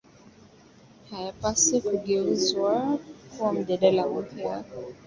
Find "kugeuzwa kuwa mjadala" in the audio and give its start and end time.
1.87-4.03